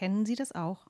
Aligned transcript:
Kennen 0.00 0.24
Sie 0.24 0.34
das 0.34 0.52
auch? 0.52 0.86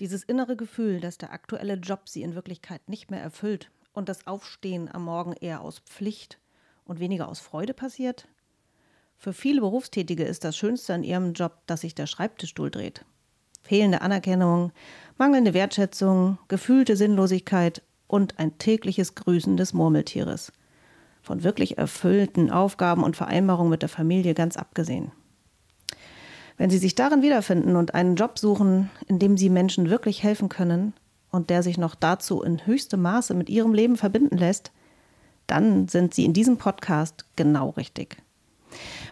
Dieses 0.00 0.24
innere 0.24 0.56
Gefühl, 0.56 0.98
dass 0.98 1.18
der 1.18 1.30
aktuelle 1.30 1.74
Job 1.74 2.08
Sie 2.08 2.22
in 2.22 2.34
Wirklichkeit 2.34 2.88
nicht 2.88 3.10
mehr 3.10 3.20
erfüllt 3.20 3.70
und 3.92 4.08
das 4.08 4.26
Aufstehen 4.26 4.88
am 4.90 5.04
Morgen 5.04 5.34
eher 5.34 5.60
aus 5.60 5.80
Pflicht 5.80 6.38
und 6.86 7.00
weniger 7.00 7.28
aus 7.28 7.40
Freude 7.40 7.74
passiert? 7.74 8.26
Für 9.18 9.34
viele 9.34 9.60
Berufstätige 9.60 10.24
ist 10.24 10.42
das 10.42 10.56
Schönste 10.56 10.94
an 10.94 11.02
ihrem 11.02 11.34
Job, 11.34 11.66
dass 11.66 11.82
sich 11.82 11.94
der 11.94 12.06
Schreibtischstuhl 12.06 12.70
dreht. 12.70 13.04
Fehlende 13.62 14.00
Anerkennung, 14.00 14.72
mangelnde 15.18 15.52
Wertschätzung, 15.52 16.38
gefühlte 16.48 16.96
Sinnlosigkeit 16.96 17.82
und 18.06 18.38
ein 18.38 18.56
tägliches 18.56 19.16
Grüßen 19.16 19.58
des 19.58 19.74
Murmeltieres. 19.74 20.50
Von 21.20 21.42
wirklich 21.42 21.76
erfüllten 21.76 22.50
Aufgaben 22.50 23.04
und 23.04 23.18
Vereinbarungen 23.18 23.68
mit 23.68 23.82
der 23.82 23.90
Familie 23.90 24.32
ganz 24.32 24.56
abgesehen. 24.56 25.12
Wenn 26.56 26.70
Sie 26.70 26.78
sich 26.78 26.94
darin 26.94 27.22
wiederfinden 27.22 27.74
und 27.74 27.94
einen 27.94 28.14
Job 28.14 28.38
suchen, 28.38 28.90
in 29.08 29.18
dem 29.18 29.36
Sie 29.36 29.50
Menschen 29.50 29.90
wirklich 29.90 30.22
helfen 30.22 30.48
können 30.48 30.92
und 31.30 31.50
der 31.50 31.62
sich 31.64 31.78
noch 31.78 31.96
dazu 31.96 32.42
in 32.42 32.64
höchstem 32.64 33.02
Maße 33.02 33.34
mit 33.34 33.50
Ihrem 33.50 33.74
Leben 33.74 33.96
verbinden 33.96 34.38
lässt, 34.38 34.70
dann 35.48 35.88
sind 35.88 36.14
Sie 36.14 36.24
in 36.24 36.32
diesem 36.32 36.56
Podcast 36.56 37.24
genau 37.34 37.70
richtig. 37.70 38.16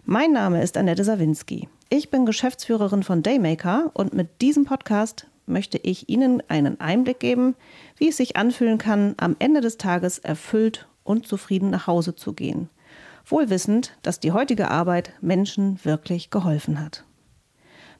Mein 0.04 0.32
Name 0.32 0.62
ist 0.62 0.76
Annette 0.76 1.04
Sawinski. 1.04 1.68
Ich 1.88 2.10
bin 2.10 2.26
Geschäftsführerin 2.26 3.02
von 3.02 3.22
Daymaker 3.22 3.90
und 3.92 4.14
mit 4.14 4.40
diesem 4.40 4.64
Podcast 4.64 5.26
möchte 5.46 5.78
ich 5.78 6.08
Ihnen 6.08 6.42
einen 6.48 6.80
Einblick 6.80 7.20
geben, 7.20 7.56
wie 7.96 8.08
es 8.08 8.16
sich 8.16 8.36
anfühlen 8.36 8.78
kann, 8.78 9.14
am 9.18 9.36
Ende 9.40 9.60
des 9.60 9.78
Tages 9.78 10.18
erfüllt 10.18 10.86
und 11.02 11.26
zufrieden 11.26 11.70
nach 11.70 11.88
Hause 11.88 12.14
zu 12.14 12.32
gehen. 12.32 12.68
Wohl 13.26 13.50
wissend, 13.50 13.96
dass 14.02 14.20
die 14.20 14.32
heutige 14.32 14.70
Arbeit 14.70 15.12
Menschen 15.20 15.84
wirklich 15.84 16.30
geholfen 16.30 16.80
hat. 16.80 17.04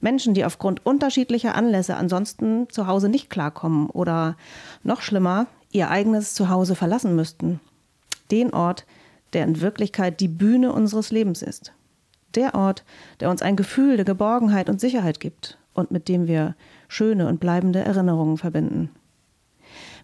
Menschen, 0.03 0.35
die 0.35 0.45
aufgrund 0.45 0.85
unterschiedlicher 0.85 1.55
Anlässe 1.55 1.97
ansonsten 1.97 2.69
zu 2.69 2.87
Hause 2.87 3.09
nicht 3.09 3.31
klarkommen 3.31 3.89
oder 3.89 4.37
noch 4.83 5.01
schlimmer, 5.01 5.47
ihr 5.71 5.91
eigenes 5.91 6.35
Zuhause 6.35 6.75
verlassen 6.75 7.15
müssten. 7.15 7.61
Den 8.31 8.53
Ort, 8.53 8.85
der 9.33 9.45
in 9.45 9.61
Wirklichkeit 9.61 10.21
die 10.21 10.29
Bühne 10.29 10.73
unseres 10.73 11.13
Lebens 11.13 11.41
ist. 11.41 11.73
Der 12.35 12.55
Ort, 12.55 12.85
der 13.21 13.31
uns 13.31 13.43
ein 13.43 13.57
Gefühl 13.57 13.97
der 13.97 14.05
Geborgenheit 14.05 14.69
und 14.69 14.81
Sicherheit 14.81 15.21
gibt 15.21 15.57
und 15.73 15.93
mit 15.93 16.09
dem 16.09 16.27
wir 16.27 16.57
schöne 16.89 17.29
und 17.29 17.39
bleibende 17.39 17.81
Erinnerungen 17.81 18.39
verbinden. 18.39 18.91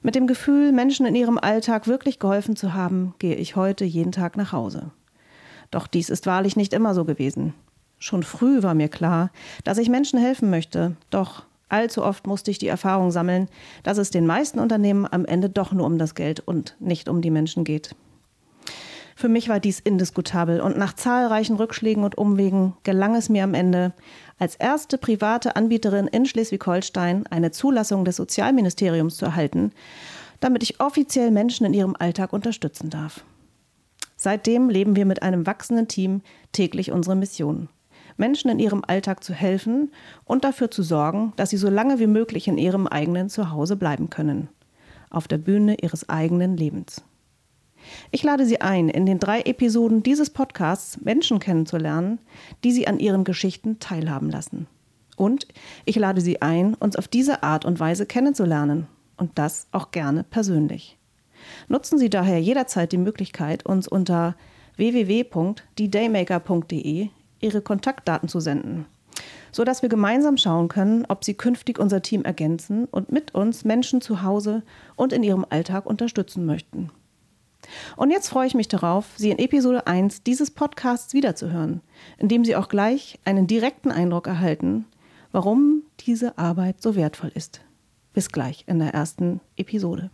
Mit 0.03 0.14
dem 0.14 0.28
Gefühl, 0.28 0.70
Menschen 0.70 1.06
in 1.06 1.17
ihrem 1.17 1.39
Alltag 1.39 1.89
wirklich 1.89 2.20
geholfen 2.20 2.55
zu 2.55 2.73
haben, 2.73 3.14
gehe 3.19 3.34
ich 3.34 3.56
heute 3.56 3.84
jeden 3.84 4.12
Tag 4.12 4.36
nach 4.36 4.53
Hause. 4.53 4.92
Doch 5.73 5.89
dies 5.89 6.08
ist 6.08 6.27
wahrlich 6.27 6.56
nicht 6.56 6.73
immer 6.73 6.95
so 6.95 7.05
gewesen. 7.05 7.53
Schon 7.99 8.23
früh 8.23 8.63
war 8.63 8.75
mir 8.75 8.89
klar, 8.89 9.31
dass 9.65 9.79
ich 9.79 9.89
Menschen 9.89 10.19
helfen 10.19 10.51
möchte, 10.51 10.97
doch 11.11 11.45
allzu 11.69 12.05
oft 12.05 12.27
musste 12.27 12.51
ich 12.51 12.59
die 12.59 12.69
Erfahrung 12.69 13.11
sammeln, 13.11 13.49
dass 13.83 13.99
es 13.99 14.11
den 14.11 14.27
meisten 14.27 14.61
Unternehmen 14.61 15.07
am 15.11 15.25
Ende 15.25 15.51
doch 15.51 15.73
nur 15.73 15.87
um 15.87 15.99
das 15.99 16.15
Geld 16.15 16.41
und 16.41 16.77
nicht 16.79 17.09
um 17.09 17.21
die 17.23 17.31
Menschen 17.31 17.65
geht. 17.65 17.95
Für 19.17 19.29
mich 19.29 19.49
war 19.49 19.59
dies 19.59 19.81
indiskutabel 19.81 20.61
und 20.61 20.79
nach 20.79 20.93
zahlreichen 20.93 21.57
Rückschlägen 21.57 22.05
und 22.05 22.17
Umwegen 22.17 22.75
gelang 22.85 23.17
es 23.17 23.29
mir 23.29 23.43
am 23.43 23.53
Ende, 23.53 23.93
als 24.39 24.55
erste 24.55 24.97
private 24.97 25.57
Anbieterin 25.57 26.07
in 26.07 26.25
Schleswig-Holstein 26.25 27.27
eine 27.27 27.51
Zulassung 27.51 28.05
des 28.05 28.15
Sozialministeriums 28.15 29.17
zu 29.17 29.25
erhalten, 29.25 29.73
damit 30.39 30.63
ich 30.63 30.79
offiziell 30.79 31.33
Menschen 31.33 31.67
in 31.67 31.75
ihrem 31.75 31.97
Alltag 31.99 32.33
unterstützen 32.33 32.91
darf. 32.91 33.25
Seitdem 34.15 34.71
leben 34.71 34.95
wir 34.95 35.05
mit 35.05 35.25
einem 35.25 35.47
wachsenden 35.47 35.89
Team 35.89 36.23
täglich 36.53 36.93
unsere 36.93 37.17
Mission. 37.17 37.69
Menschen 38.19 38.50
in 38.50 38.58
ihrem 38.58 38.83
Alltag 38.86 39.24
zu 39.24 39.33
helfen 39.33 39.92
und 40.24 40.44
dafür 40.44 40.70
zu 40.70 40.83
sorgen, 40.83 41.33
dass 41.36 41.50
sie 41.50 41.56
so 41.56 41.70
lange 41.70 41.98
wie 41.98 42.06
möglich 42.06 42.48
in 42.48 42.58
ihrem 42.58 42.86
eigenen 42.86 43.28
Zuhause 43.28 43.77
bleiben 43.77 44.11
können. 44.11 44.48
Auf 45.11 45.28
der 45.28 45.38
Bühne 45.38 45.77
ihres 45.80 46.08
eigenen 46.08 46.56
Lebens. 46.56 47.02
Ich 48.11 48.23
lade 48.23 48.45
Sie 48.45 48.61
ein, 48.61 48.89
in 48.89 49.07
den 49.07 49.18
drei 49.18 49.40
Episoden 49.42 50.02
dieses 50.02 50.30
Podcasts 50.30 51.01
Menschen 51.01 51.39
kennenzulernen, 51.39 52.18
die 52.64 52.73
Sie 52.73 52.89
an 52.89 52.98
ihren 52.98 53.24
Geschichten 53.24 53.78
teilhaben 53.78 54.30
lassen. 54.30 54.67
Und 55.17 55.46
ich 55.84 55.96
lade 55.96 56.20
Sie 56.20 56.42
ein, 56.42 56.74
uns 56.74 56.96
auf 56.96 57.08
diese 57.08 57.42
Art 57.42 57.64
und 57.64 57.80
Weise 57.80 58.07
kennenzulernen. 58.07 58.86
Und 59.17 59.39
das 59.39 59.67
auch 59.73 59.90
gerne 59.90 60.23
persönlich. 60.23 60.96
Nutzen 61.68 61.98
Sie 61.98 62.11
daher 62.11 62.40
jederzeit 62.40 62.92
die 62.92 62.98
Möglichkeit, 62.98 63.67
uns 63.67 63.89
unter 63.89 64.36
www.diedaymaker.de 64.77 67.08
ihre 67.41 67.61
Kontaktdaten 67.61 68.29
zu 68.29 68.41
senden, 68.41 68.87
sodass 69.53 69.83
wir 69.83 69.89
gemeinsam 69.89 70.37
schauen 70.37 70.69
können, 70.69 71.05
ob 71.09 71.25
sie 71.25 71.35
künftig 71.35 71.79
unser 71.79 72.03
Team 72.03 72.25
ergänzen 72.25 72.87
und 72.87 73.13
mit 73.13 73.35
uns 73.35 73.65
Menschen 73.65 74.01
zu 74.01 74.23
Hause 74.23 74.63
und 74.97 75.13
in 75.13 75.23
ihrem 75.23 75.47
Alltag 75.49 75.87
unterstützen 75.87 76.47
möchten. 76.47 76.91
Und 77.97 78.11
jetzt 78.11 78.29
freue 78.29 78.47
ich 78.47 78.55
mich 78.55 78.69
darauf, 78.69 79.07
Sie 79.17 79.31
in 79.31 79.39
Episode 79.39 79.87
1 79.87 80.23
dieses 80.23 80.51
Podcasts 80.51 81.13
wiederzuhören, 81.13 81.83
in 82.17 82.29
dem 82.29 82.45
Sie 82.45 82.57
auch 82.57 82.69
gleich 82.69 83.19
einen 83.25 83.47
direkten 83.47 83.91
Eindruck 83.91 84.27
erhalten, 84.27 84.87
warum 85.33 85.83
diese 86.01 86.39
Arbeit 86.39 86.81
so 86.83 86.97
wertvoll 86.97 87.33
ist. 87.35 87.61
Bis 88.13 88.31
gleich 88.31 88.65
in 88.67 88.79
der 88.79 88.95
ersten 88.95 89.41
Episode. 89.57 90.11